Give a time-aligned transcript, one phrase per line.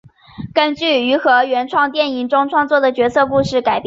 [0.51, 3.79] 根据和于原创电影中创作的角色故事改编。